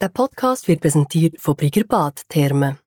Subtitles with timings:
[0.00, 2.78] Der Podcast wird präsentiert von Brigger Bad Therme.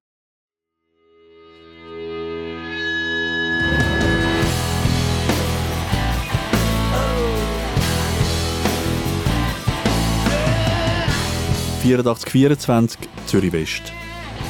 [11.83, 13.91] «8424 Zürich West.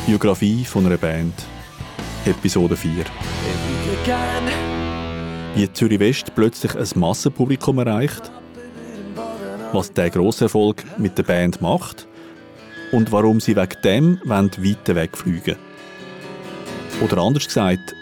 [0.05, 1.33] Biografie von einer Band.
[2.27, 3.05] Episode 4.
[5.55, 8.31] Wie Zürich West plötzlich ein Massenpublikum erreicht,
[9.73, 12.07] was der grosse Erfolg mit der Band macht
[12.91, 15.55] und warum sie wegen dem weiter wegfliegen
[17.01, 17.95] Oder anders gesagt,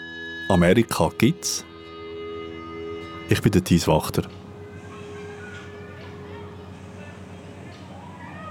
[0.48, 1.64] Amerika gibt's.
[3.28, 4.22] Ich bin der Thies Wachter.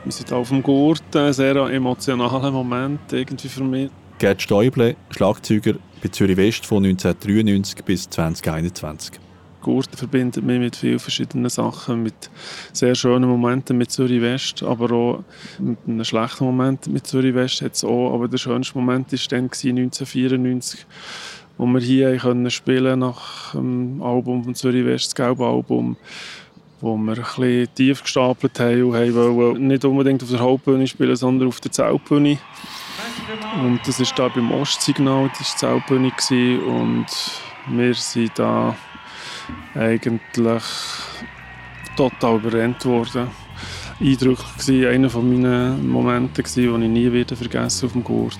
[0.05, 3.91] Wir sind auf dem Gurt, ein sehr emotionaler Moment irgendwie für mich.
[4.17, 9.20] Gerd Stäuble, Schlagzeuger bei Zürich West von 1993 bis 2021.
[9.62, 12.30] Gurt verbindet mich mit vielen verschiedenen Sachen, mit
[12.73, 15.23] sehr schönen Momenten mit Zürich West, aber auch
[15.59, 19.44] mit einem schlechten Moment mit Zürich West hat auch, aber der schönste Moment war dann
[19.45, 20.85] 1994,
[21.57, 25.98] wo wir hier können spielen nach dem Album von Zürich West, das gelbe Album,
[26.82, 31.16] wo wir ein tief gestapelt haben und haben wollen nicht unbedingt auf der Hauptbühne spielen,
[31.16, 32.38] sondern auf der Zeltbühne.
[33.62, 37.05] Und das war da beim Ostsignal, das war die Zeltbühne und
[37.68, 38.76] wir sind da
[39.75, 40.63] eigentlich
[41.95, 43.27] total überrennt worden.
[44.01, 48.39] Eindrücklich war einer meiner Momente, die ich nie wieder vergessen auf dem Gurt.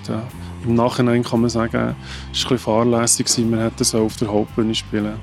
[0.66, 1.96] Im Nachhinein kann man sagen,
[2.32, 5.16] es war ein fahrlässig, wir hätten so auf der Hauptbühne spielen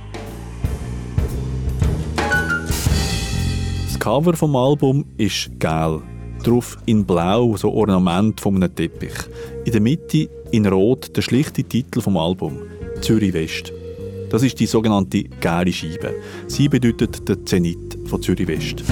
[3.86, 6.02] Das Cover des Albums ist gelb.
[6.44, 9.14] Darauf in Blau so Ornament von einem Teppich.
[9.64, 12.58] In der Mitte in Rot der schlichte Titel vom Album
[13.00, 13.72] Zürich West.
[14.28, 16.14] Das ist die sogenannte gelbe Scheibe.
[16.48, 18.82] Sie bedeutet der Zenit von Zürich West.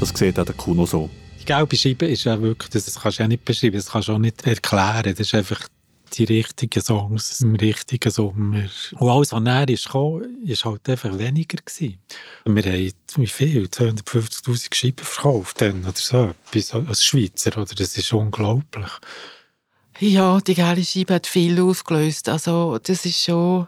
[0.00, 1.10] Das sieht auch der Kuno so.
[1.40, 4.12] Die gelbe Scheibe ist ja wirklich, das kannst du ja nicht beschreiben, das kannst du
[4.12, 5.14] auch nicht erklären.
[5.16, 5.68] Das ist einfach
[6.14, 8.64] die richtigen Songs im richtigen Sommer.
[8.98, 11.98] Und alles, was näher ist gekommen, ist halt einfach weniger gewesen.
[12.46, 13.64] Wir haben, wie viel?
[13.66, 17.74] 250'000 Scheiben verkauft dann, oder so etwas, als Schweizer, oder?
[17.74, 18.90] Das ist unglaublich.
[20.00, 22.30] Ja, die gelbe Scheibe hat viel ausgelöst.
[22.30, 23.66] Also, das ist schon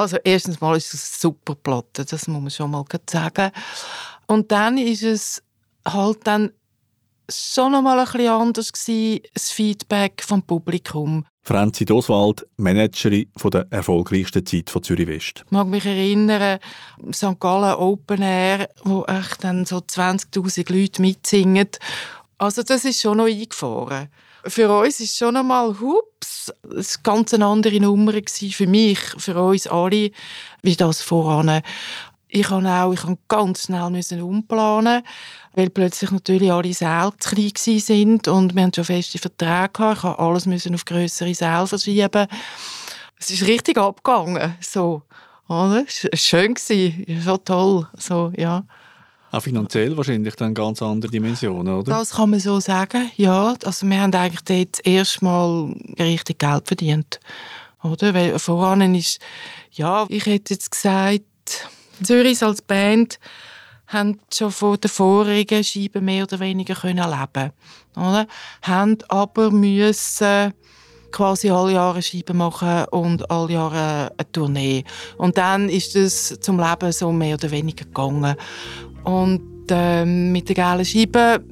[0.00, 3.50] also erstens mal ist es super Platte, das muss man schon mal sagen.
[4.26, 5.42] Und dann ist es
[5.86, 6.50] halt dann
[7.28, 11.24] schon noch mal ein bisschen anders gewesen, das Feedback vom Publikum.
[11.42, 15.42] Franzi Doswald, Managerin von der erfolgreichsten Zeit von Zürich West.
[15.46, 16.58] Ich mag mich erinnern,
[17.12, 17.38] St.
[17.38, 21.68] Gallen Open Air, wo echt dann so 20'000 Leute mitsingen.
[22.38, 24.08] Also das ist schon noch eingefahren
[24.44, 29.40] für uns ist schon einmal hups, es ganz eine andere Nummer gewesen, für mich, für
[29.40, 30.10] uns alle,
[30.62, 31.62] wie das voran.
[32.28, 35.02] Ich kann auch, ich ganz schnell müssen umplanen,
[35.54, 39.98] weil plötzlich natürlich alle Säle zu klein sind und wir haben schon feste Verträge gehabt.
[39.98, 42.26] Ich habe alles müssen auf größere Säle verschieben.
[43.18, 45.02] Es ist richtig abgegangen, so.
[45.48, 45.84] Oder?
[45.88, 48.64] Schön, schon toll, so, ja.
[49.30, 51.92] Auch finanziell wahrscheinlich dann ganz andere Dimensionen, oder?
[51.92, 53.54] Das kann man so sagen, ja.
[53.64, 57.20] Also wir haben eigentlich dort erstmal richtig Geld verdient.
[57.82, 58.12] Oder?
[58.12, 59.20] Weil voran ist,
[59.72, 61.22] ja, ich hätte jetzt gesagt,
[62.02, 63.18] Zürich als Band
[63.86, 67.52] haben schon von den vorigen Scheiben mehr oder weniger können leben
[67.96, 68.26] oder?
[68.62, 70.54] Haben aber müssen
[71.10, 74.84] quasi alle Jahre Scheiben machen und alle Jahre eine Tournee.
[75.16, 78.36] Und dann ist es zum Leben so mehr oder weniger gegangen.
[79.04, 81.42] Und äh, mit der gelben Scheibe,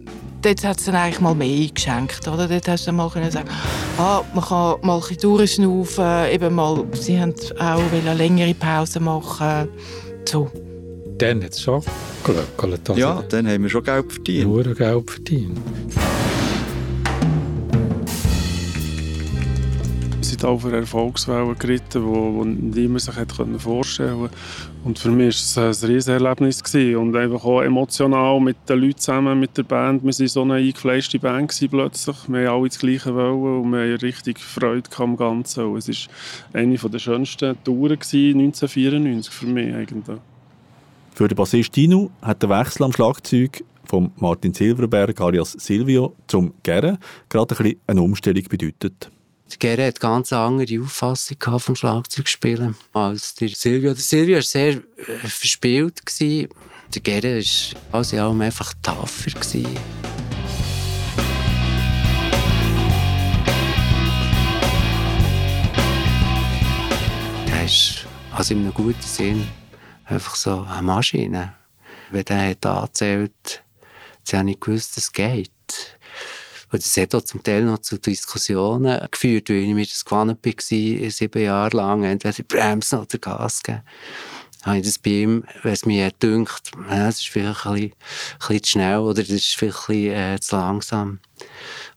[0.43, 2.27] dort hat es dann eigentlich mal mehr eingeschenkt.
[2.29, 2.49] Oder?
[2.49, 3.49] Dort hast du dann mal können sagen,
[3.99, 9.01] ah, man kann mal ein bisschen durchschnaufen, eben mal, sie haben auch eine längere Pause
[9.01, 9.69] machen.
[10.25, 10.51] So.
[11.19, 11.83] Dann hat es schon
[12.23, 12.89] geglückelt.
[12.91, 14.47] Also, ja, dann haben wir schon Geld verdient.
[14.47, 15.59] Nur Geld verdient.
[20.39, 22.03] sind auf einer Erfolgswelle geritten,
[22.73, 24.37] die niemand sich hätte vorstellen konnte.
[24.85, 26.63] Und für mich war es ein riesiges Erlebnis.
[26.63, 26.97] Gewesen.
[26.97, 30.03] Und einfach auch emotional mit den Leuten zusammen, mit der Band.
[30.03, 32.17] Wir waren so eine eingefleischte Band plötzlich.
[32.29, 35.65] Wir haben alle das Gleiche wollen und wir haben richtig Freude am Ganzen.
[35.65, 36.09] Und es
[36.53, 40.19] war eine der schönsten Touren 1994 für mich eigentlich.
[41.15, 46.53] Für den Bassist Dino hat der Wechsel am Schlagzeug von Martin Silverberg alias Silvio zum
[46.63, 46.99] Gere
[47.29, 49.11] gerade ein bisschen eine Umstellung bedeutet.
[49.57, 53.95] Gere hat ganz andere Auffassung vom Schlagzeugspielen als der Silvio.
[53.95, 56.03] Der Silvio war sehr äh, verspielt.
[56.21, 57.43] Der Gere
[57.91, 58.75] war in allem einfach.
[58.83, 59.67] Gewesen.
[67.51, 69.49] Er ist also in einem guten Sinn
[70.05, 71.55] einfach so eine Maschine.
[72.11, 73.63] Wenn er hat angezählt,
[74.31, 75.51] dann habe ich gewusst, es geht.
[76.71, 80.39] Und das hat auch zum Teil noch zu Diskussionen geführt, weil ich mir das gewohnt
[80.45, 80.53] war,
[81.11, 83.83] sieben Jahre lang, entweder bremsen oder Gas geben.
[84.65, 87.93] Habe ich das bei ihm, wenn es mir dünkt, ja, das ist vielleicht ein bisschen,
[87.93, 91.21] ein bisschen zu schnell oder das ist vielleicht ein bisschen, äh, zu langsam,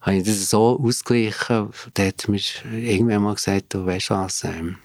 [0.02, 1.72] habe ich das so ausgeglichen.
[1.94, 2.40] Da hat mir
[2.72, 4.78] irgendwann mal gesagt, du weißt was, ähm,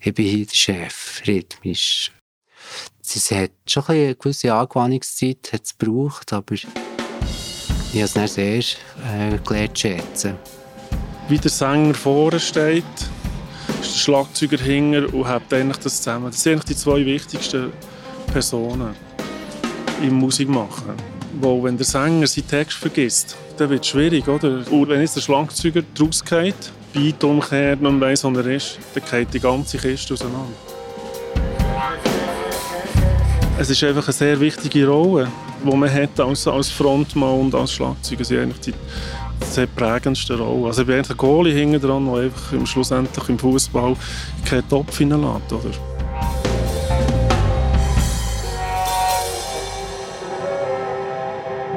[0.00, 2.12] ich bin hier der Chef, rhythmisch.
[3.02, 6.54] Es hat schon eine gewisse Angewöhnungszeit gebraucht, aber
[7.92, 10.34] ich habe es dann sehr äh, gelernt zu schätzen.
[11.28, 12.84] Wie der Sänger vorne steht,
[13.80, 16.30] ist der Schlagzeuger hinter und hat das zusammen.
[16.30, 17.72] Das sind die zwei wichtigsten
[18.32, 18.94] Personen
[20.02, 20.94] im Musikmachen.
[21.40, 24.64] Wo, wenn der Sänger seinen Text vergisst, dann wird es schwierig, oder?
[24.70, 29.04] Und wenn jetzt der Schlagzeuger draus geht, Beat umkehrt und weiss, wo er ist, dann
[29.08, 30.48] geht die ganze Kiste auseinander.
[33.58, 35.28] Es ist einfach eine sehr wichtige Rolle,
[35.64, 38.24] die man hat als, als Frontmann und als Schlagzeuger.
[38.24, 38.74] Sie eigentlich die
[39.44, 40.66] sehr prägendsten Rolle.
[40.66, 43.96] Also ich bin eigentlich ein Goalie hinten dran, der einfach im, schlussendlich im Fußball
[44.44, 45.70] keinen Topf hineinlässt, oder?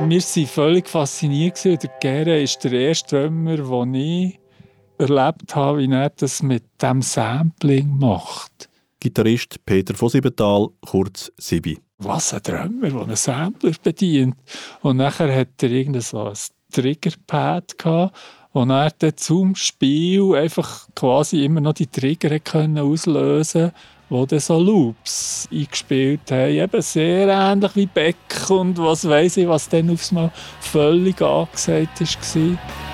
[0.05, 1.63] Wir waren völlig fasziniert.
[1.63, 4.39] Der Gere ist der erste Drummer, den ich
[4.97, 8.69] erlebt habe, wie er das mit dem Sampling macht.
[8.99, 11.77] Gitarrist Peter von Siebenthal, kurz Sibi.
[12.03, 14.35] Was ein Drummer, der einen Sampler bedient.
[14.81, 16.33] Und nachher hat er irgendein so ein
[16.71, 18.17] Triggerpad gehabt,
[18.51, 23.71] wo er dann zum Spiel einfach quasi immer noch die Trigger können auslösen
[24.09, 26.51] wo dann so Loops eingespielt haben.
[26.51, 28.15] Eben sehr ähnlich wie Beck
[28.49, 32.92] und was weiß ich, was dann aufs Mal völlig angesagt war.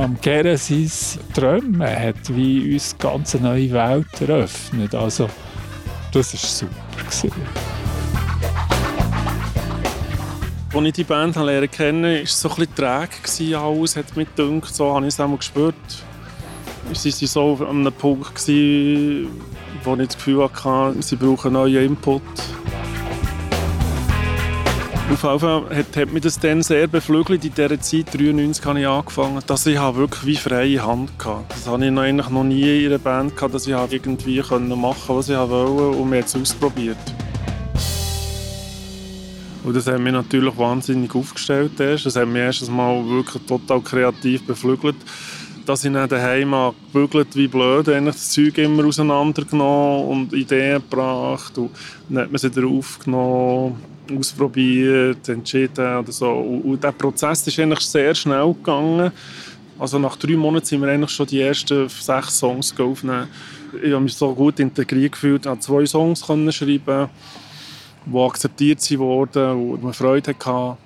[0.00, 0.90] Am Geren sein
[1.34, 4.94] Träumen hat wie uns eine ganz neue Welt eröffnet.
[4.94, 5.28] Also,
[6.12, 7.34] das war super.
[10.72, 14.28] Als ich die Band lernen kennen, war es so ein bisschen träge alles, hat mich
[14.34, 15.74] gedacht, so habe ich es auch gespürt.
[16.92, 18.48] Sie waren so an einem Punkt,
[19.84, 22.22] wo ich das Gefühl hatte, sie brauchen neuen Input.
[25.10, 27.44] Auf jeden Fall hat, hat mich das dann sehr beflügelt.
[27.44, 31.42] In dieser Zeit, 93, habe ich angefangen, dass ich wirklich wie freie Hand hatte.
[31.48, 35.08] Das habe ich eigentlich noch nie in einer Band gehabt, dass ich irgendwie machen konnte,
[35.08, 36.96] was ich wollte und mir jetzt ausprobiert.
[39.64, 41.72] Und das hat mich natürlich wahnsinnig aufgestellt.
[41.76, 44.96] Das hat mich erst Mal wirklich total kreativ beflügelt.
[45.66, 46.54] Dass ich dann daheim
[46.92, 51.58] gebügelt wie blöd, eigentlich das Zeug immer auseinandergenommen und Ideen gebracht.
[51.58, 51.70] Und
[52.08, 56.30] dann hat man sie wieder aufgenommen ausprobiert, entschieden oder so.
[56.30, 59.12] Und, und der Prozess ist eigentlich sehr schnell gegangen.
[59.78, 63.28] Also nach drei Monaten sind wir eigentlich schon die ersten sechs Songs aufnehmen.
[63.82, 67.08] Ich habe mich so gut integriert gefühlt, ich zwei Songs können schreiben,
[68.04, 70.76] die akzeptiert wurden und man Freude hatte.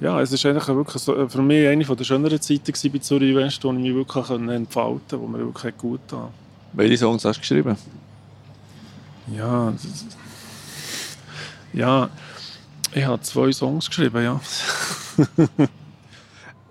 [0.00, 3.72] Ja, es ist eigentlich wirklich für mich eine der schöneren Zeiten bei Zürich West, wo
[3.72, 6.30] ich mich wirklich entfalten konnte, wo mir wirklich gut tat.
[6.72, 7.76] Welche Songs hast du geschrieben?
[9.36, 9.72] Ja,
[11.72, 12.10] ja,
[12.94, 14.40] ich habe zwei Songs geschrieben, ja.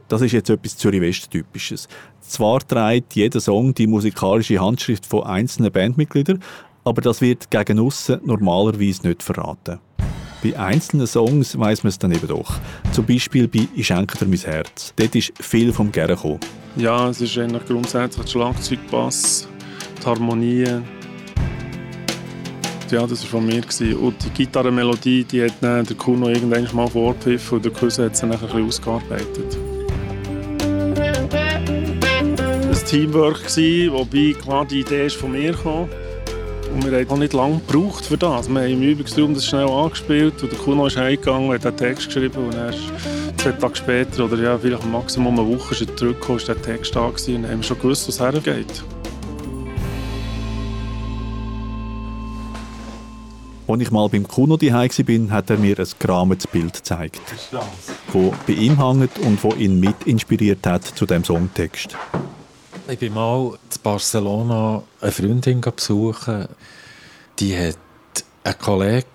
[0.07, 1.87] das ist jetzt etwas Zürich-West-typisches.
[2.21, 6.41] Zwar trägt jeder Song die musikalische Handschrift von einzelnen Bandmitgliedern,
[6.83, 9.79] aber das wird gegen aussen normalerweise nicht verraten.
[10.43, 12.59] Bei einzelnen Songs weiß man es dann eben doch.
[12.93, 14.91] Zum Beispiel bei «Ich schenke dir mein Herz».
[14.95, 16.39] Dort ist viel vom Gern gekommen.
[16.77, 19.47] Ja, es ist eigentlich grundsätzlich der Schlagzeugbass,
[20.01, 20.83] die Harmonien,
[22.91, 23.61] ja, das war von mir.
[23.61, 23.95] Gewesen.
[23.95, 28.21] Und die Gitarrenmelodie, die hat der Kuno irgendwann mal vorgepfiffen und der Cousin hat sie
[28.21, 29.57] dann ein bisschen ausgearbeitet.
[32.69, 35.87] Ein Teamwork war, wobei klar die Idee ist von mir kam.
[36.73, 38.47] Und wir haben auch nicht lange gebraucht für das.
[38.47, 42.07] Wir haben im Übungsraum das schnell angespielt und der Kuno ist heimgegangen, hat den Text
[42.07, 42.79] geschrieben und erst
[43.37, 47.43] zwei Tage später oder ja, vielleicht Maximum eine Woche zurückgekommen, ist der Text da gewesen
[47.43, 48.83] und haben schon gewusst, was hergeht.
[53.71, 58.31] Als ich mal beim Kuno daheim war, hat er mir ein gerahmetes Bild gezeigt, das
[58.45, 61.95] bei ihm hängt und wo ihn mit inspiriert hat zu dem Songtext.
[62.89, 66.49] Ich bin mal in Barcelona eine Freundin besuchen.
[67.39, 67.77] Die hat
[68.43, 69.05] einen Kollegen,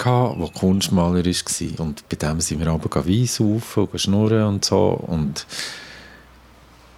[0.41, 1.81] der Kunstmaler war.
[1.81, 4.99] Und bei dem sind wir aber Wein saufen und schnurren und so.
[5.07, 5.47] Und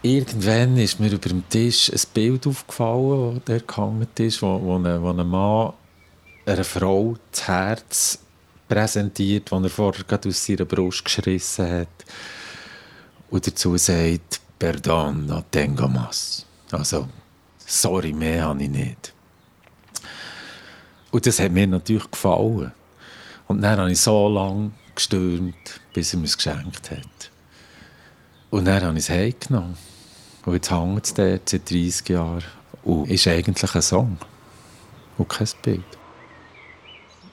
[0.02, 4.76] irgendwann ist mir über dem Tisch ein Bild aufgefallen, das da gehangen ist, wo, wo,
[4.76, 5.72] ein, wo ein Mann
[6.48, 8.18] einer Frau das Herz
[8.68, 11.88] präsentiert, das er vorher gerade aus seiner Brust geschrissen hat.
[13.30, 16.44] Und dazu sagt, Perdón, no tengo más.
[16.72, 17.08] Also,
[17.64, 19.14] sorry, mehr habe ich nicht.
[21.12, 22.72] Und Und das hat mir natürlich gefallen.
[23.46, 27.30] Und dann habe ich so lange gestürmt, bis er mir es geschenkt hat.
[28.50, 29.76] Und dann habe ich es heimgenommen.
[30.44, 32.44] Und jetzt hängt es dort seit 30 Jahren.
[32.82, 34.18] Und ist eigentlich ein Song.
[35.16, 35.97] Und kein Bild.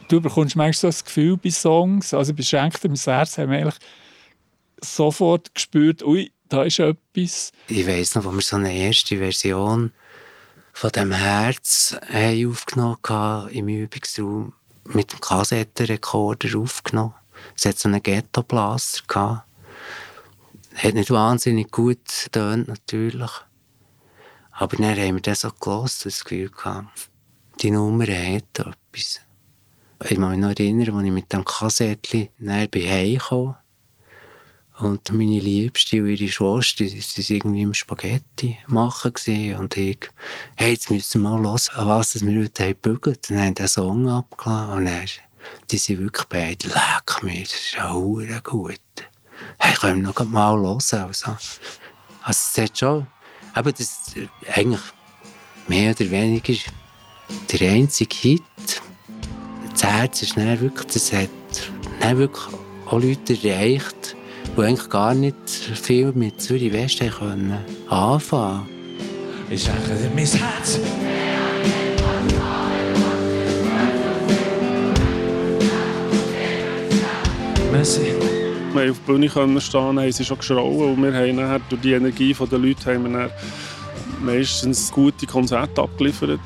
[0.08, 3.58] Du bekommst manchmal so das Gefühl bei Songs, also bei Schenkter im Herz haben wir
[3.58, 3.80] eigentlich
[4.82, 7.52] sofort gespürt, ui, da ist etwas.
[7.68, 9.92] Ich weiss noch, als wir so eine erste Version
[10.74, 17.16] von dem Herz haben aufgenommen haben, im Übungsraum mit dem Kassettenrekorder aufgenommen.
[17.58, 19.48] Es hat so einen Ghetto-Blaster gehabt.
[20.76, 23.32] Hat nicht wahnsinnig gut getönt, natürlich.
[24.52, 27.10] Aber dann haben wir das so und das Gefühl gehabt,
[27.62, 29.25] die Nummer hat etwas.
[30.08, 33.56] Ich kann mich noch erinnern, als ich mit dem Kassettchen näher bei Hause
[34.78, 39.14] und meine Liebste und ihre Schwester, waren irgendwie im Spaghetti machen
[39.60, 39.98] und ich,
[40.58, 43.32] hey, jetzt müssen wir mal hören, was wir heute haben gebügelt.
[43.32, 45.06] Dann haben den Song abgeladen und dann,
[45.72, 48.80] die sind wirklich beide, leck mir, das ist ja hure gut.
[49.58, 51.02] Hey, können wir noch mal hören, also.
[51.02, 51.38] Also,
[52.22, 53.08] es hat schon,
[53.56, 54.14] aber das,
[54.54, 54.82] eigentlich,
[55.68, 56.54] mehr oder weniger,
[57.52, 58.82] der einzige Hit,
[59.76, 61.30] das Herz ist dann wirklich, das hat
[62.00, 62.46] dann wirklich
[62.86, 64.16] auch Leute erreicht,
[64.56, 67.58] die eigentlich gar nicht viel mit Zürich West können
[67.90, 68.68] anfangen
[69.50, 70.80] Ich sage dir mein Herz.
[77.72, 78.00] Merci.
[78.74, 81.60] Wir haben auf der Bühne können stehen, haben sie schon geschrauen und wir haben nachher
[81.70, 83.30] durch die Energie der Leute haben wir
[84.22, 86.40] meistens gute Konzerte abgeliefert.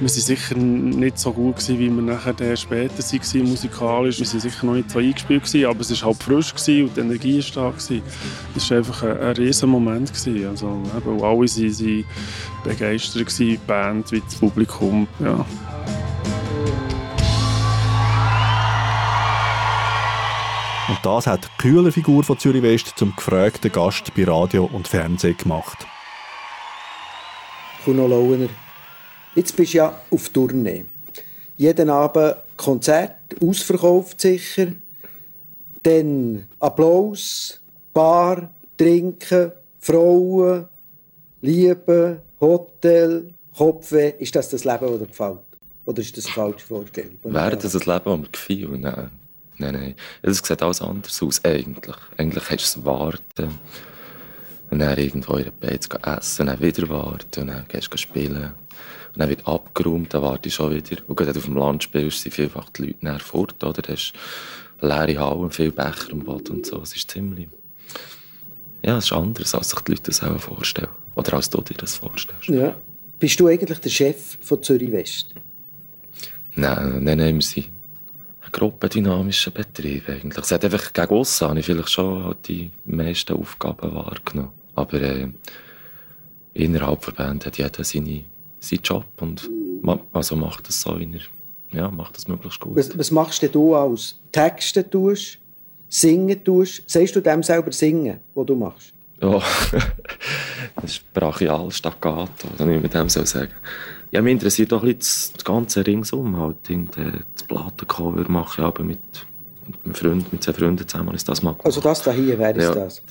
[0.00, 4.18] Wir waren sicher nicht so gut, gewesen, wie wir nachher später waren, musikalisch.
[4.18, 6.96] Wir waren sicher noch nicht so eingespielt, gewesen, aber es war halt frisch gewesen und
[6.96, 7.70] die Energie war da.
[7.70, 8.02] Gewesen.
[8.56, 10.08] Es war einfach ein, ein riesen Moment.
[10.08, 10.48] Gewesen.
[10.48, 12.04] Also, eben, alle waren
[12.64, 15.06] begeistert, gewesen, die Band wie das Publikum.
[15.18, 15.44] Ja.
[20.88, 25.36] Und das hat die Kühlerfigur von Zürich West zum gefragten Gast bei Radio und Fernsehen
[25.36, 25.86] gemacht.
[27.84, 28.48] Kuno Lauener,
[29.34, 30.84] Jetzt bist du ja auf Tournee.
[31.56, 34.72] Jeden Abend Konzert, ausverkauft sicher.
[35.82, 37.60] Dann Applaus,
[37.94, 40.66] Bar, Trinken, Frauen,
[41.40, 44.14] Liebe, Hotel, Kopfweh.
[44.18, 45.38] Ist das das Leben, das dir gefällt?
[45.86, 47.18] Oder ist das eine falsche Vorstellung?
[47.22, 48.80] Wäre das ein Leben, das mir gefällt?
[48.80, 49.10] Nein.
[49.58, 49.94] Nein, nein.
[50.22, 51.96] Das sieht alles anders aus, eigentlich.
[52.16, 53.58] Eigentlich hast du es warten.
[54.70, 58.52] Und dann irgendwo in der Beiz essen, dann wieder warten, und dann gehst du spielen.
[59.12, 61.02] Und dann wird abgeräumt, dann warte ich schon wieder.
[61.08, 63.82] Und gerade auf dem Land spielst, sind vielfach die Leute näher fort, oder?
[63.82, 64.12] Du hast
[64.80, 66.80] leere Hallen, viele Becher am Boden und so.
[66.82, 67.48] Es ist ziemlich...
[68.82, 70.88] Ja, es ist anders, als sich die Leute das auch vorstellen.
[71.16, 72.48] Oder als du dir das vorstellst.
[72.48, 72.76] Ja.
[73.18, 75.34] Bist du eigentlich der Chef von Zürich West?
[76.54, 77.66] Nein, nein, nein, wir sind
[78.42, 80.44] ein gruppendynamischer Betrieb eigentlich.
[80.44, 84.52] Es hat einfach gegen aussen habe ich vielleicht schon die meisten Aufgaben wahrgenommen.
[84.74, 85.28] Aber äh,
[86.54, 88.24] innerhalb der Band hat jeder seine
[88.60, 89.48] seinen Job und
[90.12, 92.76] also macht das so, wie er, ja, macht das möglichst gut.
[92.76, 94.20] Was, was machst du aus?
[94.30, 95.38] Texte tust,
[95.88, 96.82] singen tust?
[96.86, 98.92] Sagst du dem selber singen, was du machst?
[99.22, 99.30] Ja,
[100.76, 103.52] das ist brachial, staccato, wenn ich mit dem so sagen.
[104.10, 106.36] Ja, mich interessiert auch ein bisschen das, ganze Ringsum.
[106.36, 106.56] Halt.
[106.66, 108.98] Das Plattencover mache ich aber mit,
[109.70, 111.66] mit einem Freund, mit zwei Freunden zusammen ist das mal gemacht.
[111.66, 112.74] Also das da hier, wer ist ja.
[112.74, 113.02] das?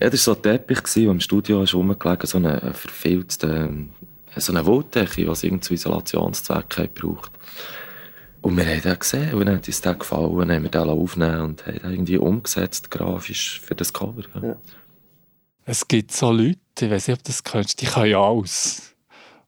[0.00, 3.68] Ja, das war so ein Teppich, der im Studio ist rumgelegen, so ein verfilzter
[4.36, 7.32] so eine Wolldecke, die es irgendwie zu Isolationszwecken braucht.
[8.40, 10.88] Und wir haben den gesehen und dann hat uns der gefallen, dann haben wir den
[10.88, 14.22] aufgenommen und haben den irgendwie umgesetzt, grafisch, für das Cover.
[14.34, 14.48] Ja.
[14.48, 14.56] Ja.
[15.64, 18.91] Es gibt so Leute, ich weiß nicht, ob du das kennst, die können alles.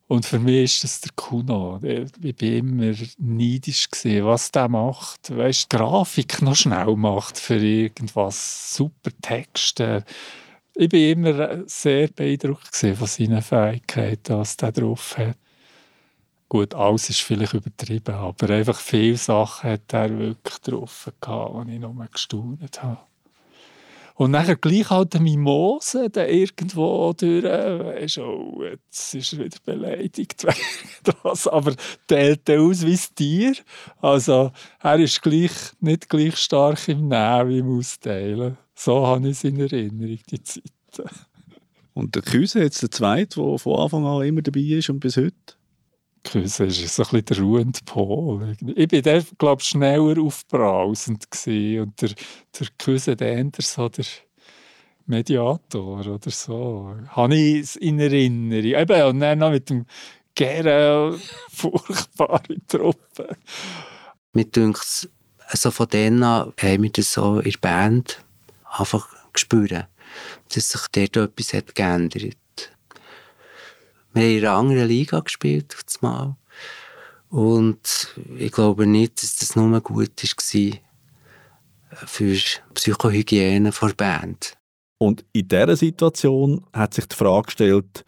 [0.06, 1.80] Und für mich ist das der Kuno.
[1.82, 5.34] Ich war immer neidisch, gewesen, was der macht.
[5.34, 10.04] Weißt, die Grafik noch schnell macht für irgendwas, super Texte
[10.76, 15.38] ich war immer sehr beeindruckt von seinen Fähigkeiten, was er drauf hat.
[16.48, 21.74] Gut, alles ist vielleicht übertrieben, aber einfach viele Sachen hat er wirklich drauf gehabt, die
[21.74, 22.98] ich noch gestaunt habe.
[24.16, 27.44] Und dann gleich halt der Mimose, der irgendwo durch,
[28.18, 30.46] oh, jetzt ist er wieder beleidigt
[31.24, 31.74] das, aber
[32.06, 33.54] teilt er aus wie ein Tier.
[34.00, 38.56] Also er ist gleich, nicht gleich stark im Nehmen wie im Austeilen.
[38.76, 40.62] So habe ich es in Erinnerung, die Zeit.
[41.92, 45.16] Und der Küse, jetzt der Zweite, der von Anfang an immer dabei ist und bis
[45.16, 45.34] heute?
[46.24, 48.56] Küse ist so ein bisschen der ruhende Pol.
[48.74, 51.80] Ich war der, glaube ich, schneller aufbrausend gewesen.
[51.82, 52.10] und der,
[52.58, 54.06] der Küse, der eher so der
[55.06, 56.96] Mediator oder so.
[57.08, 58.80] Habe ich es in Erinnerung.
[58.80, 59.86] Eben, und dann noch mit dem
[60.34, 61.18] Gere,
[61.50, 63.36] furchtbare Truppe.
[64.32, 65.08] Mir denkt
[65.46, 68.24] also von denen an haben wir das so in der Band
[68.64, 69.86] einfach gespürt,
[70.52, 72.36] dass sich dort etwas hat geändert
[74.14, 76.36] wir haben in einer anderen Liga gespielt, auf Mal.
[77.28, 80.78] Und ich glaube nicht, dass das nur gut war
[82.06, 82.42] für die
[82.74, 84.56] Psychohygiene der Band.
[84.98, 88.04] Und in dieser Situation hat sich die Frage gestellt,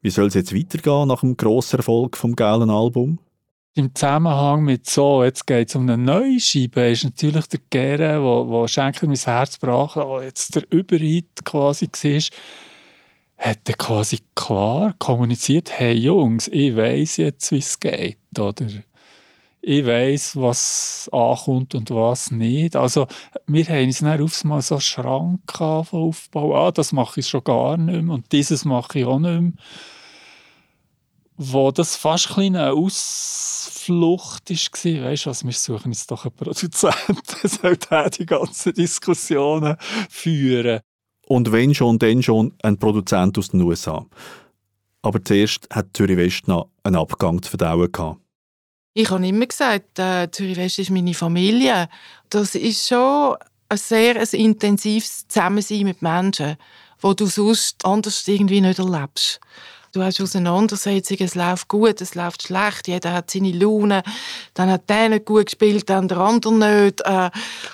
[0.00, 3.18] wie soll es jetzt weitergehen nach dem grossen Erfolg vom geilen Album?
[3.74, 8.22] Im Zusammenhang mit so, jetzt geht es um eine neue Scheibe, ist natürlich der Gere,
[8.22, 12.22] wo, wo Schenker mein Herz brach, wo jetzt der Überhit quasi war,
[13.36, 18.66] hat er quasi klar kommuniziert, hey Jungs, ich weiß jetzt, wie es geht, oder?
[19.66, 22.76] Ich weiß, was ankommt und was nicht.
[22.76, 23.06] Also,
[23.46, 26.52] wir haben uns dann aufs Mal so Schrank aufbauen.
[26.54, 29.52] Ah, das mache ich schon gar nicht mehr und dieses mache ich auch nicht mehr.
[31.36, 36.36] Wo das fast ein eine Ausflucht war, weißt du was, wir suchen jetzt doch einen
[36.36, 39.76] Produzenten, der die ganzen Diskussionen
[40.10, 40.80] führen.
[41.26, 44.04] Und wenn schon, dann schon ein Produzent aus den USA.
[45.02, 48.20] Aber zuerst hat Zürich West noch einen Abgang zu verdauen gehabt.
[48.94, 51.88] Ich habe immer gesagt, äh, Zürich West ist meine Familie.
[52.30, 53.36] Das ist schon
[53.68, 56.56] ein sehr ein intensives Zusammensein mit Menschen,
[57.00, 59.40] wo du sonst anders irgendwie nicht erlebst.
[59.92, 64.02] Du hast Auseinandersetzungen, es läuft gut, es läuft schlecht, jeder hat seine Laune,
[64.52, 66.54] dann hat der nicht gut gespielt, dann der andere
[66.84, 67.00] nicht.
[67.02, 67.30] Äh,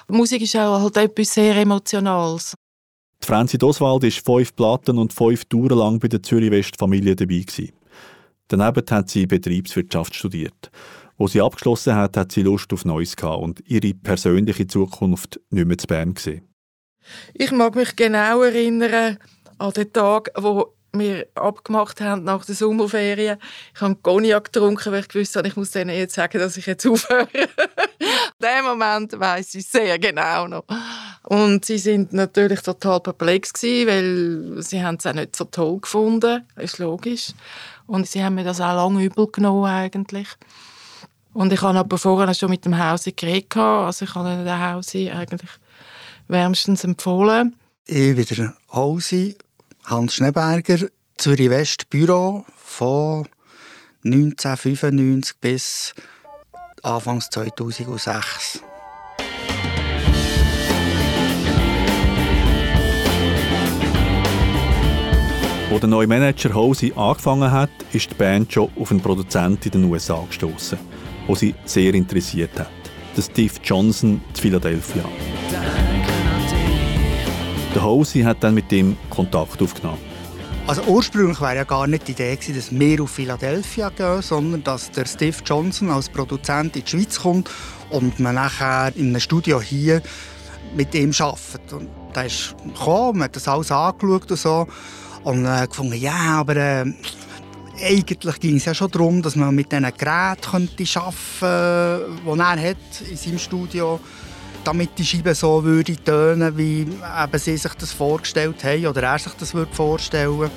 [0.08, 2.54] Musik ist auch halt etwas sehr Emotionales.
[3.22, 7.40] Die Franzi Doswald war fünf Platten und fünf Touren lang bei der Zürich-West-Familie dabei.
[7.40, 7.72] Gewesen.
[8.48, 10.70] Daneben hat sie Betriebswirtschaft studiert.
[11.16, 15.66] Wo sie abgeschlossen hat, hat sie Lust auf Neues gehabt und ihre persönliche Zukunft nicht
[15.66, 16.48] mehr zu Bern gesehen.
[17.34, 19.18] Ich mag mich genau erinnern
[19.58, 23.38] an den Tag, wo wir abgemacht haben nach der Sommerferien.
[23.74, 26.66] Ich habe Cognac getrunken, weil ich gewusst habe, ich muss denen jetzt sagen, dass ich
[26.66, 27.28] jetzt aufhöre.
[28.42, 30.64] Den Moment weiß ich sehr genau noch.
[31.22, 35.80] Und sie sind natürlich total perplex gewesen, weil sie haben es auch nicht so toll
[35.80, 36.44] gefunden.
[36.56, 37.32] Ist logisch.
[37.86, 40.28] Und sie haben mir das auch lange übel genommen eigentlich.
[41.32, 43.56] Und ich habe aber vorher schon mit dem Hausi geredet.
[43.56, 45.50] Also ich habe den Hausi eigentlich
[46.28, 47.54] wärmstens empfohlen.
[47.86, 49.36] Ich bin der Hausi
[49.84, 53.26] Hans Schneeberger, Zürich West Büro von
[54.04, 55.94] 1995 bis
[56.82, 58.62] Anfangs 2006.
[65.70, 69.70] Wo der neue Manager Hosey angefangen hat, ist die Band schon auf einen Produzenten in
[69.70, 70.76] den USA gestoßen,
[71.28, 72.72] der sie sehr interessiert hat.
[73.16, 75.04] Der Steve Johnson zu Philadelphia.
[77.72, 80.00] Der Hosey hat dann mit ihm Kontakt aufgenommen.
[80.66, 84.64] Also ursprünglich wäre ja gar nicht die Idee gewesen, dass wir auf Philadelphia gehen, sondern
[84.64, 87.48] dass der Steve Johnson als Produzent in die Schweiz kommt
[87.90, 90.02] und man nachher in einem Studio hier
[90.74, 91.72] mit ihm arbeitet.
[91.72, 94.66] Und da ist gekommen, man hat das alles angeschaut und so
[95.24, 96.84] und äh, gefunden, ja, aber äh,
[97.82, 100.86] eigentlich ging es ja schon darum, dass man mit diesen Geräten arbeiten könnte, die
[102.40, 102.76] er hat
[103.08, 104.00] in seinem Studio hat
[104.64, 109.18] damit die Scheibe so würde tönen, wie eben sie sich das vorgestellt haben oder er
[109.18, 110.50] sich das würde vorstellen.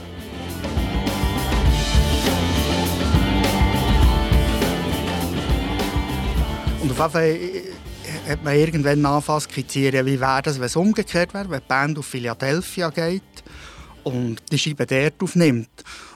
[6.82, 10.66] Und auf jeden Fall äh, hat man irgendwann angefangen zu skizzieren, wie wäre das, wenn
[10.66, 13.43] es umgekehrt wäre, wenn die Band auf Philadelphia geht
[14.04, 15.70] und die Scheibe dort aufnimmt.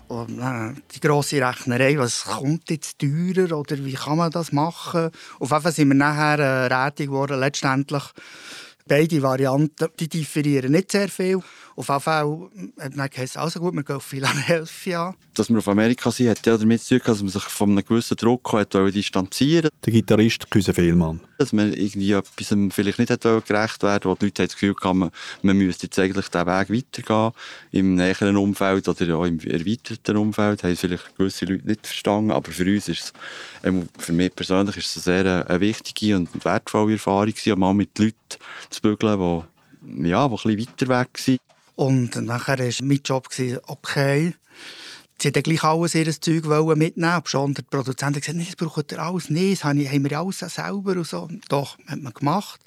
[0.07, 5.11] Und, äh, die grosse Rechnerei, was kommt jetzt teurer oder wie kann man das machen?
[5.39, 8.03] Auf jeden Fall sind wir nachher äh, rätig geworden, letztendlich
[8.87, 11.41] beide Varianten, die differieren nicht sehr viel.
[11.77, 15.13] Auf jeden Fall hat man gesagt, also gut, wir gehen auf Philadelphia.
[15.35, 17.85] Dass wir auf Amerika sind, hat ja damit zu tun, dass man sich von einem
[17.85, 21.19] gewissen Druck hat distanzieren Der Gitarrist Küse Fehlmann.
[21.37, 25.11] Dass man irgendwie etwas vielleicht nicht gerecht werden wo die Leute das Gefühl haben, man,
[25.43, 27.31] man müsste jetzt eigentlich diesen Weg weitergehen.
[27.71, 32.31] Im näheren Umfeld oder auch im erweiterten Umfeld haben vielleicht gewisse Leute nicht verstanden.
[32.31, 33.13] Aber für uns ist es,
[33.63, 37.75] ähm, für mich persönlich ist es eine sehr eine wichtige und wertvolle Erfahrung gewesen, mal
[37.75, 38.15] mit Leuten
[38.71, 41.39] zu bügeln, die ja, die ein bisschen weiter weg sind.
[41.77, 43.27] Und nachher war mein Job,
[43.67, 44.33] okay,
[45.21, 47.21] sie wollten gleich alles ihr Zeug mitnehmen.
[47.25, 50.39] Schon der Produzent hat gesagt, nee, das braucht ihr alles nicht, das haben wir alles
[50.39, 51.29] selber und so.
[51.49, 52.59] Doch, hat man gemacht.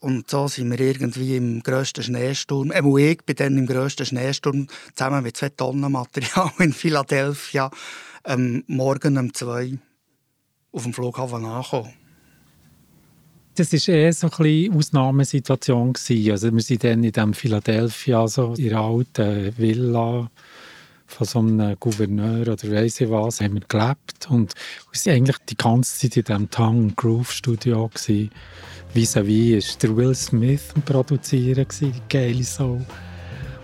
[0.00, 4.66] Und so sind wir irgendwie im grössten Schneesturm, äh, ich bin dann im grössten Schneesturm
[4.96, 7.70] zusammen mit zwei Tonnen Material in Philadelphia
[8.24, 9.78] ähm, morgen um zwei
[10.72, 12.01] auf dem Flughafen angekommen.
[13.54, 15.92] Das war eher so ein bisschen Ausnahmesituation.
[16.30, 20.30] Also wir sind dann in dem Philadelphia, also in der alten Villa
[21.06, 24.28] von so einem Gouverneur oder weiss ich was, haben wir gelebt.
[24.30, 24.54] Und
[24.90, 27.90] wir waren eigentlich die ganze Zeit in diesem Tongue Groove Studio.
[28.94, 32.84] Vis-à-vis war der Will Smith am Produzieren, die geile Soul.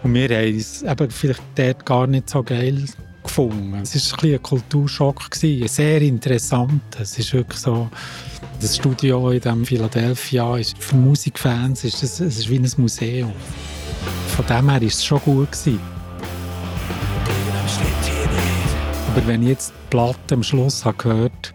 [0.03, 2.85] Und wir haben es eben vielleicht dort gar nicht so geil
[3.23, 3.81] gefunden.
[3.83, 6.83] Es war ein, ein Kulturschock, gewesen, sehr interessant.
[6.99, 7.91] Es ist wirklich so,
[8.61, 13.33] das Studio in dem Philadelphia ist für Musikfans ist das, es ist wie ein Museum.
[14.37, 15.53] Von dem her war es schon gut.
[15.53, 15.81] Gewesen.
[19.15, 21.55] Aber wenn ich jetzt die Platte am Schluss habe gehört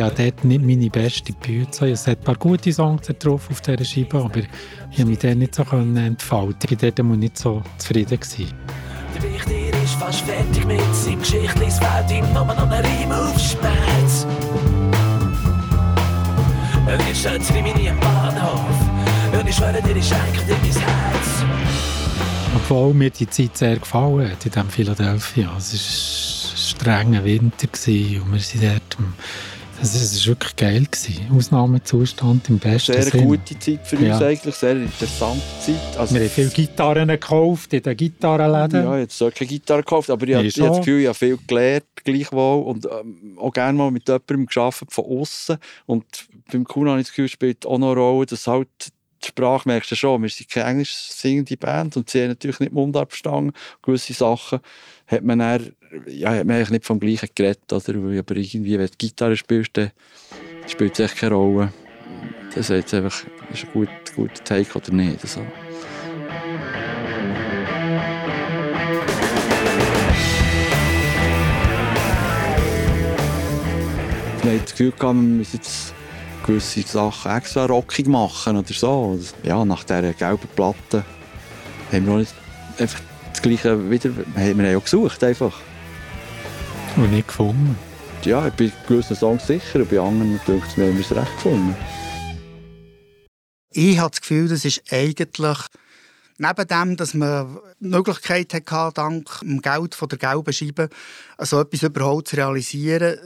[0.00, 1.68] habe dort nicht meine beste Bühne.
[1.80, 5.36] Es hat ein paar gute Songs drauf auf dieser Scheibe, aber ich konnte mich dort
[5.36, 6.56] nicht so entfalten.
[6.64, 8.18] Ich war dort nicht so zufrieden.
[8.18, 8.52] Gewesen.
[9.14, 13.38] Der Richter ist fast fertig mit seinem geschichtliches Feld, ihm nur noch einen Reim auf
[13.38, 14.26] Schmerz.
[16.86, 18.60] Wir stehen Rimini am Bahnhof
[19.32, 21.44] und ich schwöre dir, ich schenke dir mein Herz.
[22.56, 25.50] Obwohl mir die Zeit sehr gefallen hat in diesem Philadelphia.
[25.56, 27.66] Es war ein strenger Winter
[28.22, 28.96] und wir sind dort
[29.82, 30.86] es war wirklich geil.
[30.90, 31.26] Gewesen.
[31.36, 33.24] Ausnahmezustand im besten Sehr Sinn.
[33.26, 34.18] gute Zeit für uns Ja.
[34.18, 35.98] eigentlich, sehr interessante Zeit.
[35.98, 38.84] Also, Wir haben viele Gitarren gekauft in den Gitarrenläden.
[38.84, 41.18] Ja, jetzt habe keine Gitarre gekauft, aber ich, Nee, ich habe das Gefühl, ich habe
[41.18, 42.62] viel gelernt, gleichwohl.
[42.62, 45.58] Und ähm, auch gerne mal mit jemandem gearbeitet von außen.
[45.86, 46.04] Und
[46.50, 48.68] beim Kuhn habe ich das Gefühl, spielt auch noch eine Rolle, dass halt
[49.22, 52.60] die Sprache merkst du schon, wir sind keine englisch singende Band und sie haben natürlich
[52.60, 53.52] nicht Mundart verstanden.
[53.82, 54.60] Gewisse Sachen
[55.06, 55.74] hat man dann,
[56.06, 57.94] ja, hat man eigentlich nicht vom Gleichen geredet, oder?
[58.18, 59.92] Aber irgendwie, wenn du Gitarre spielst, dann
[60.66, 61.72] spielt es echt keine Rolle.
[62.54, 65.20] Das ist jetzt einfach, ist ein gut, guter Take oder nicht.
[65.26, 65.40] So.
[74.42, 75.94] Wir haben das Gefühl wir müssen jetzt
[76.44, 79.18] gewisse Sachen extra rockig machen oder so.
[79.42, 81.04] Ja, nach dieser gelben Platte
[81.90, 82.34] haben wir auch nicht
[82.78, 83.00] einfach
[83.32, 84.10] das Gleiche wieder...
[84.16, 85.54] Wir haben ja auch gesucht einfach.
[86.96, 87.76] Und nicht gefunden.
[88.24, 91.14] Ja, ich bin bei gewissen Songs sicher und bei anderen denke ich, wir haben es
[91.14, 91.76] recht gefunden.
[93.70, 95.58] Ich habe das Gefühl, das ist eigentlich
[96.38, 100.88] neben dem, dass man die Möglichkeit hatte, dank dem Geld von der gelben Scheibe
[101.38, 103.18] so etwas überhaupt zu realisieren,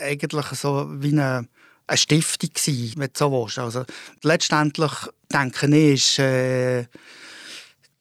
[0.00, 1.46] eigentlich so wie eine,
[1.92, 3.58] eine Stiftung gewesen, wenn du so willst.
[3.58, 3.84] Also
[4.22, 4.92] letztendlich,
[5.32, 6.86] denke ich, ist äh,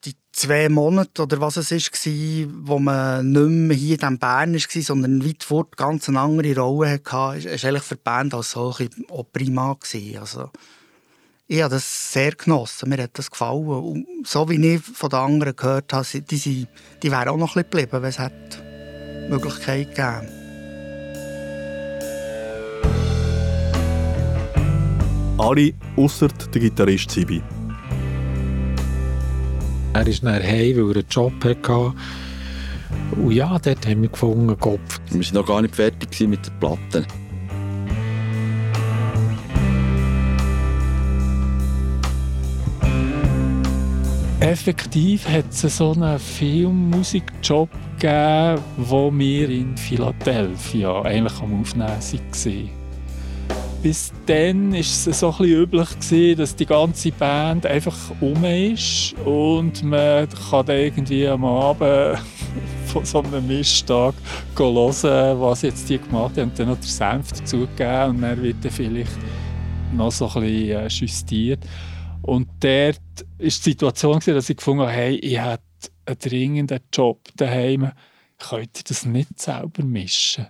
[0.06, 4.54] die zwei Monate oder was es ist, war, wo man nicht mehr hier in Bern
[4.54, 8.52] war, sondern weit fort ganz eine andere Rolle hatte, ist, eigentlich für die Band als
[8.52, 10.18] solche auch prima gewesen.
[10.20, 10.50] Also,
[11.48, 13.68] ich habe das sehr genossen, mir hat das gefallen.
[13.68, 16.68] Und so wie ich von den anderen gehört habe, die,
[17.04, 20.41] die wären auch noch ein bisschen geblieben, wenn es Möglichkeit gegeben
[25.38, 27.41] Alle ausser der Gitarrist Sibi.
[29.94, 31.94] Er ist dann heim, weil er einen Job hatte.
[33.15, 35.00] Und ja, dort haben wir gefunden, Kopf.
[35.10, 37.06] Wir waren noch gar nicht fertig gewesen mit den Platten.
[44.39, 52.81] Effektiv hat es so einen Filmmusikjob gegeben, wo wir in Philadelphia eigentlich am Aufnehmen waren.
[53.82, 58.44] Bis dann war es so ein bisschen üblich, gewesen, dass die ganze Band einfach um
[58.46, 62.20] ist und man kann dann irgendwie am Abend
[62.86, 64.13] von so einem Mischtag
[64.56, 68.58] hören, was jetzt die gemacht haben und dann noch den Senf dazugeben und dann wird
[68.62, 69.17] dann vielleicht
[69.94, 71.65] noch so ein bisschen äh, justiert.
[72.22, 75.62] Und dort war die Situation, gewesen, dass ich gefunden habe, hey, ich habe
[76.06, 77.91] einen dringenden Job daheim.
[78.38, 80.48] Könnt ihr das nicht selber mischen?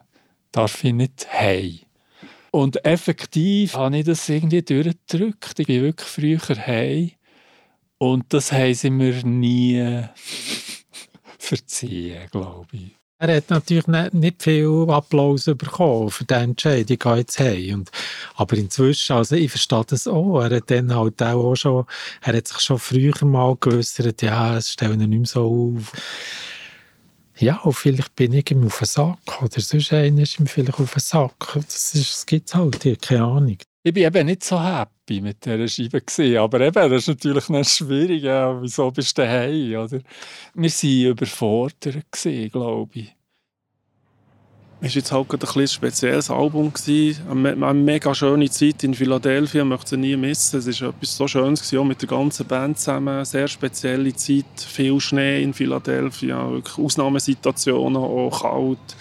[0.51, 1.85] Darf ich nicht hey?
[2.51, 5.59] Und effektiv habe ich das irgendwie durchgedrückt.
[5.59, 7.17] Ich bin wirklich früher hey.
[7.97, 10.03] Und das haben sie mir nie
[11.39, 12.95] verziehen, glaube ich.
[13.21, 17.75] Er hat natürlich nicht, nicht viel Applaus bekommen für die Entscheidung, ich gehe jetzt heim.
[17.75, 17.91] Und,
[18.33, 21.85] aber inzwischen, also ich verstehe das auch, er hat dann halt auch schon,
[22.21, 25.91] er hat sich schon früher mal geäussert, ja, es stellen ihn nicht mehr so auf.
[27.41, 30.79] Ja, und vielleicht bin ich ihm auf den Sack, oder sonst einer ist ihm vielleicht
[30.79, 31.53] auf den Sack.
[31.55, 33.57] Das, das gibt es halt, ich keine Ahnung.
[33.81, 36.01] Ich bin eben nicht so happy mit dieser Scheibe.
[36.01, 36.37] Gewesen.
[36.37, 38.21] Aber eben, das ist natürlich noch schwierig.
[38.21, 39.75] Ja, wieso bist du daheim?
[39.75, 40.01] Oder?
[40.53, 43.15] Wir waren überfordert, gewesen, glaube ich.
[44.83, 46.73] Es war jetzt halt gerade ein, ein spezielles Album.
[46.73, 47.21] gewesen.
[47.29, 50.57] Eine, eine mega schöne Zeit in Philadelphia, möchte sie nie missen.
[50.57, 53.09] Es war etwas so Schönes, gewesen, auch mit der ganzen Band zusammen.
[53.09, 58.95] Eine sehr spezielle Zeit, viel Schnee in Philadelphia, Ausnahmesituationen, auch kalt.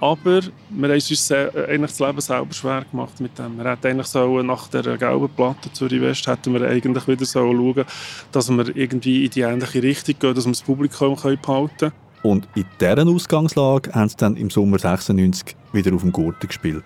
[0.00, 0.40] Aber
[0.70, 3.58] wir haben uns sehr, äh, eigentlich das Leben selber schwer gemacht mit dem.
[3.58, 7.74] Wir hätten eigentlich sollen, nach der gelben Platte Zürich West hätten wir eigentlich wieder sollen
[7.74, 7.84] schauen,
[8.32, 11.92] dass wir irgendwie in die ähnliche Richtung gehen, dass wir das Publikum behalten können.
[12.22, 16.84] Und in dieser Ausgangslage haben sie dann im Sommer 96 wieder auf dem Gurten gespielt.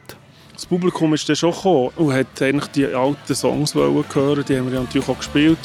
[0.52, 4.70] Das Publikum ist dann schon gekommen und hat eigentlich die alten Songs hören, die haben
[4.70, 5.58] wir natürlich auch gespielt.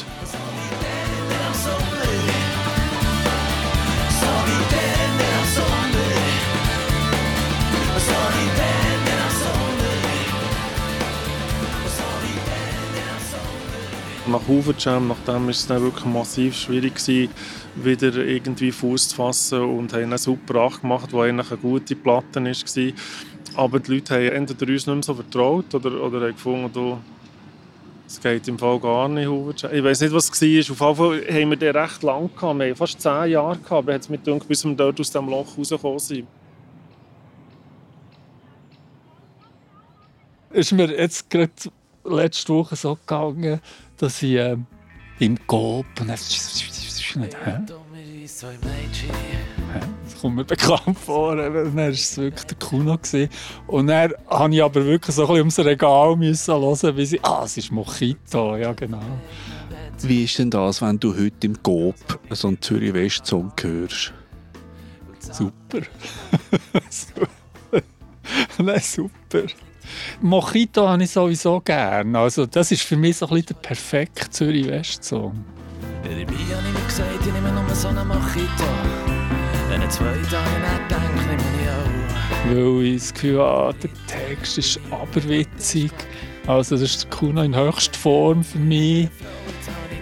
[14.28, 17.32] Nach Hoover Jam, nachdem war es dann wirklich massiv schwierig gewesen,
[17.76, 21.96] wieder irgendwie Fuß zu fassen und haben eine super Acht gemacht, die eigentlich eine gute
[21.96, 22.94] Platte war.
[23.56, 26.98] Aber die Leute haben entweder uns nicht mehr so vertraut oder, oder haben gefunden, du,
[28.08, 29.28] es geht im Fall gar nicht.
[29.72, 30.88] Ich weiß nicht, was es war.
[30.90, 32.60] Auf jeden Fall haben wir den recht lang gehabt.
[32.60, 35.12] Wir haben fast zehn Jahre gehabt, aber hat es mir gedacht, bis wir dort aus
[35.12, 36.28] dem Loch rausgekommen sind.
[40.52, 41.52] ist mir jetzt gerade
[42.04, 43.62] letzte Woche so gegangen,
[43.98, 44.66] dass ich ähm,
[45.20, 45.86] im Coop
[49.74, 49.80] Hä?
[50.04, 51.36] Das kommt mir bekannt vor.
[51.36, 52.98] Dann war es wirklich der Kuno.
[52.98, 53.30] Gewesen.
[53.68, 57.20] Und dann musste ich aber wirklich so ein bisschen ums Regal müssen hören, wie sie.
[57.24, 59.02] Ah, es ist Mojito, ja genau.
[60.02, 61.96] Wie ist denn das, wenn du heute im Coop
[62.30, 64.14] so einen Zürich-West-Song hörst?
[65.20, 65.82] Super.
[68.58, 69.44] Nein, super.
[70.22, 72.16] Mojito habe ich sowieso gern.
[72.16, 74.30] Also, das ist für mich so ein bisschen der perfekte
[76.04, 76.30] Zürich-West-Song.
[76.50, 78.64] Dabei habe ich mir gesagt, ich nehme nur so einen Mojito.
[79.70, 82.10] Wenn ich zwei Tage nicht denke, nehme ich auch.
[82.50, 85.92] Weil ich das Gefühl habe, der Text ist aberwitzig.
[86.48, 89.10] Also, das ist Kuno in höchster Form für mich.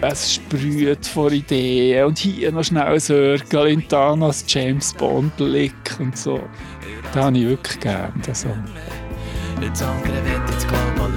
[0.00, 5.96] Es sprüht vor Ideen und hier noch schnell ein Örgel und da noch James Bond-Lick
[5.98, 6.40] und so.
[7.12, 8.64] Das habe ich wirklich gern, den Song.
[9.60, 11.10] Das andere wird jetzt global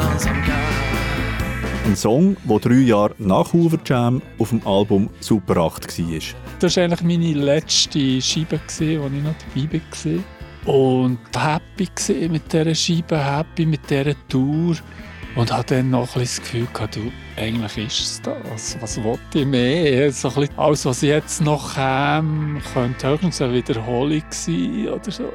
[0.00, 0.93] langsam gehen.
[1.84, 6.20] Ein Song, der drei Jahre nach Hoover Jam auf dem Album Super 8 war.
[6.58, 9.80] Das war eigentlich meine letzte Scheibe, wo ich noch dabei
[10.64, 10.74] war.
[10.74, 14.76] Und happy mit dieser Scheibe, happy mit dieser Tour.
[15.36, 18.78] Und hatte dann noch ein das Gefühl, gehabt, du, eigentlich ist es das.
[18.80, 20.10] Was wollte ich mehr?
[20.10, 25.30] So ein bisschen alles, was jetzt noch käme, könnte höchstens eine Wiederholung sein oder so.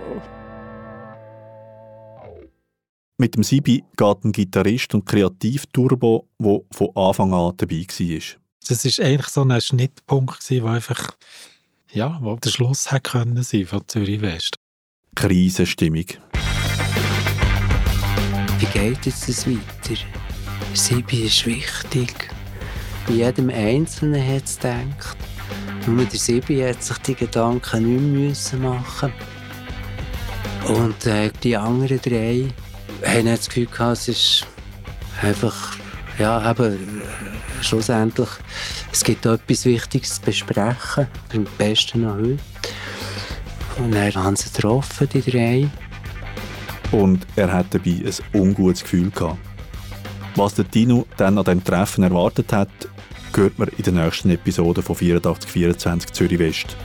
[3.22, 8.40] Mit dem Sibi geht ein Gitarrist und Kreativturbo, der von Anfang an dabei war.
[8.66, 11.18] Das war eigentlich so ein Schnittpunkt, wo einfach,
[11.92, 14.56] ja, wo der Schluss hätte können sein von Zürich West.
[15.16, 16.06] Krisenstimmung.
[18.60, 20.00] Wie geht jetzt das weiter?
[20.74, 22.30] Sibi ist wichtig.
[23.06, 25.18] Bei jedem Einzelnen hat es gedacht.
[25.88, 29.12] Nur der Sibi hat sich die Gedanken nicht mehr müssen machen
[30.70, 32.48] Und äh, die anderen drei
[33.06, 34.48] haben das Gefühl gehabt, es ist
[35.22, 35.78] einfach,
[36.18, 38.30] ja, eben, äh, schlussendlich,
[38.92, 42.40] es gibt da etwas Wichtiges zu besprechen, am besten noch heute.
[43.78, 45.70] Und dann haben sie getroffen, die drei.
[46.92, 49.38] Und er hat dabei ein ungutes Gefühl gehabt.
[50.36, 52.70] Was der Dino dann an diesem Treffen erwartet hat,
[53.36, 56.76] hört man in der nächsten Episode von 8424 Zürich West.